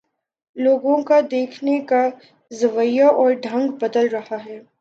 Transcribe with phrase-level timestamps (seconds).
[0.55, 2.01] لوگوں کا دیکھنے کا
[2.51, 4.59] زاویہ اور ڈھنگ بدل رہا ہے۔